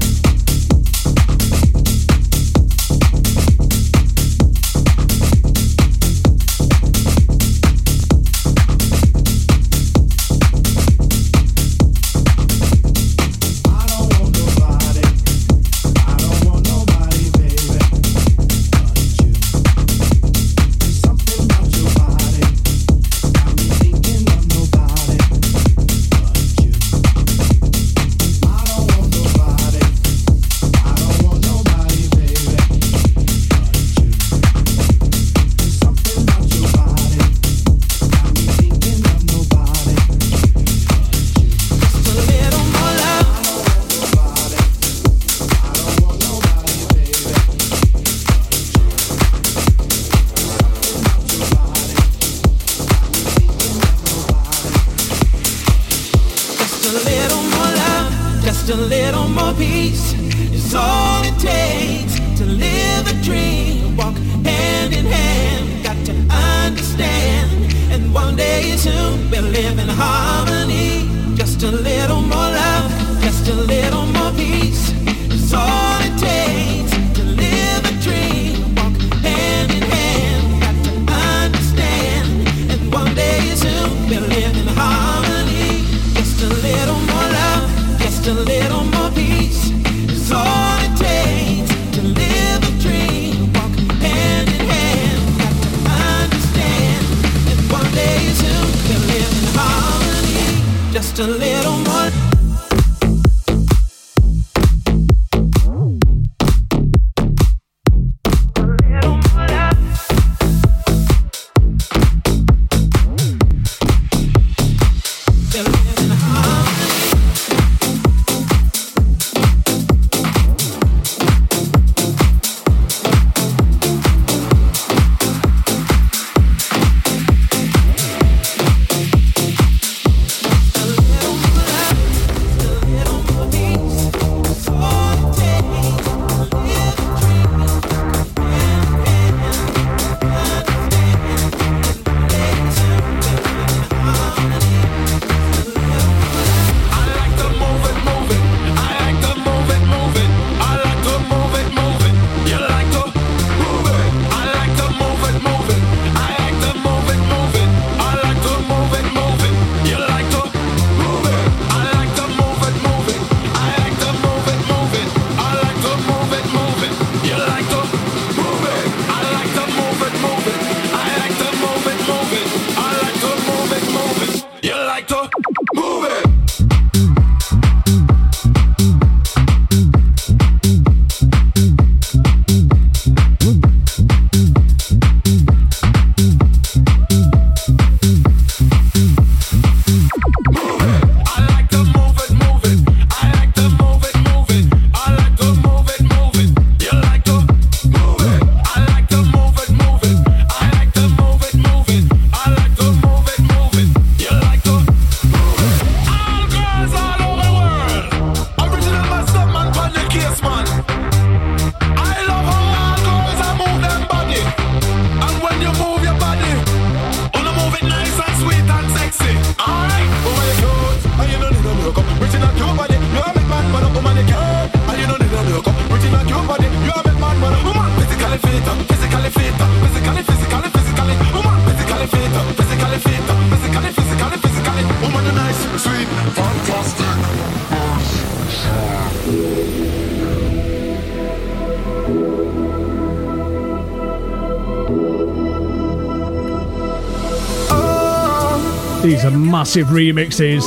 massive 249.60 249.88
remixes. 249.88 250.62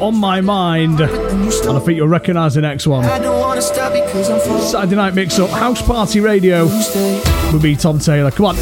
On 0.00 0.14
my 0.14 0.40
mind, 0.40 1.00
and 1.00 1.10
I 1.10 1.80
think 1.80 1.96
you'll 1.96 2.06
recognise 2.06 2.54
the 2.54 2.60
next 2.60 2.86
one. 2.86 3.02
Saturday 3.02 4.94
night 4.94 5.14
mix 5.14 5.40
up, 5.40 5.50
House 5.50 5.82
Party 5.82 6.20
Radio 6.20 6.66
with 6.66 7.60
me, 7.64 7.74
Tom 7.74 7.98
Taylor. 7.98 8.30
Come 8.30 8.46
on. 8.46 8.54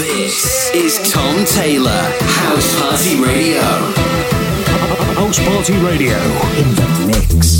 This 0.00 0.70
is 0.74 1.12
Tom 1.12 1.44
Taylor, 1.44 1.90
House 1.90 2.80
Party 2.80 3.20
Radio. 3.20 4.39
House 5.14 5.38
Party 5.46 5.76
Radio 5.78 6.16
in 6.58 6.74
the 6.74 7.04
mix. 7.06 7.59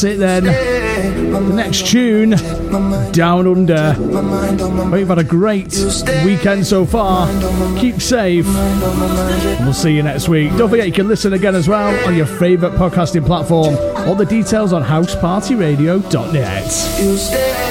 That's 0.00 0.14
it 0.14 0.18
then. 0.18 0.44
The 0.44 1.54
next 1.54 1.88
tune, 1.88 2.30
Down 3.12 3.46
Under. 3.48 3.94
We've 4.90 5.08
had 5.08 5.18
a 5.18 5.24
great 5.24 5.76
weekend 6.24 6.64
so 6.66 6.86
far. 6.86 7.26
Keep 7.78 8.00
safe. 8.00 8.46
We'll 8.46 9.72
see 9.72 9.96
you 9.96 10.02
next 10.04 10.28
week. 10.28 10.56
Don't 10.56 10.70
forget 10.70 10.86
you 10.86 10.92
can 10.92 11.08
listen 11.08 11.32
again 11.32 11.56
as 11.56 11.66
well 11.68 11.88
on 12.06 12.14
your 12.16 12.26
favourite 12.26 12.76
podcasting 12.76 13.26
platform. 13.26 13.76
All 14.08 14.14
the 14.14 14.26
details 14.26 14.72
on 14.72 14.84
housepartyradio.net. 14.84 17.67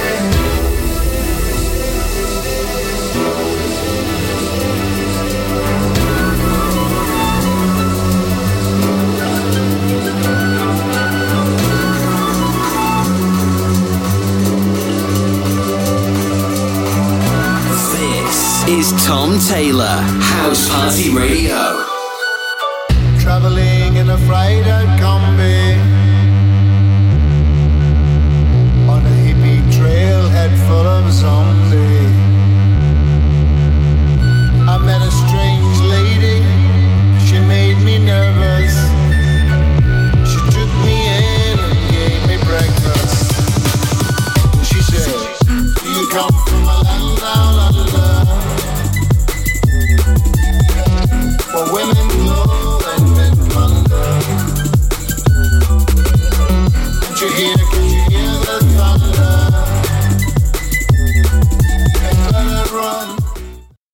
Tom 19.08 19.40
Taylor, 19.40 20.04
House 20.20 20.68
Party 20.68 21.16
Radio. 21.16 21.77